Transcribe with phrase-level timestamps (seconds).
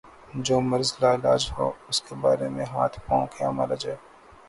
[0.45, 3.97] جو مرض لا علاج ہو اس کے بارے میں ہاتھ پاؤں کیا مارا جائے۔